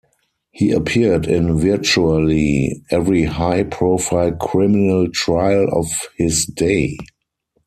He 0.49 0.71
appeared 0.71 1.27
in 1.27 1.59
virtually 1.59 2.81
every 2.89 3.25
high-profile 3.25 4.31
criminal 4.37 5.11
trial 5.13 5.67
of 5.71 5.85
his 6.17 6.47
day. 6.47 6.97